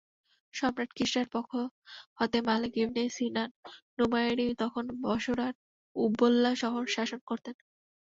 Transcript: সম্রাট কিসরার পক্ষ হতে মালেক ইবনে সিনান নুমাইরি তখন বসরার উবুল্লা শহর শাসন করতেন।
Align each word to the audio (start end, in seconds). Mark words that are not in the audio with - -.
সম্রাট 0.53 0.89
কিসরার 0.97 1.27
পক্ষ 1.35 1.51
হতে 2.19 2.37
মালেক 2.47 2.73
ইবনে 2.83 3.03
সিনান 3.15 3.49
নুমাইরি 3.97 4.47
তখন 4.61 4.85
বসরার 5.03 5.53
উবুল্লা 5.95 6.51
শহর 6.61 6.83
শাসন 6.95 7.19
করতেন। 7.29 7.55